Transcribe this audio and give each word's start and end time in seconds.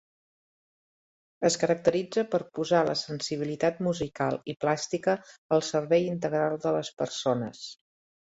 Es 1.49 1.57
caracteritza 1.63 2.23
per 2.31 2.39
posar 2.59 2.79
la 2.87 2.95
sensibilitat 3.01 3.83
musical 3.89 4.39
i 4.55 4.57
plàstica 4.65 5.15
al 5.59 5.65
servei 5.69 6.09
integral 6.15 6.59
de 6.67 6.75
les 6.79 6.93
persones. 7.05 7.63